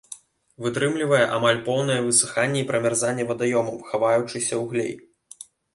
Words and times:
Вытрымлівае 0.63 1.25
амаль 1.35 1.61
поўнае 1.69 1.99
высыханне 2.07 2.59
і 2.65 2.69
прамярзанне 2.73 3.23
вадаёмаў, 3.35 3.77
хаваючыся 3.93 4.45
ў 4.45 4.63
глей. 4.75 4.93